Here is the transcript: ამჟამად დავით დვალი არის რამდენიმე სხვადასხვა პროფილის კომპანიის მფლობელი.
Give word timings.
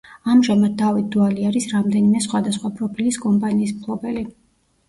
ამჟამად 0.35 0.71
დავით 0.79 1.11
დვალი 1.15 1.45
არის 1.49 1.69
რამდენიმე 1.73 2.21
სხვადასხვა 2.25 2.73
პროფილის 2.81 3.21
კომპანიის 3.27 3.75
მფლობელი. 3.77 4.27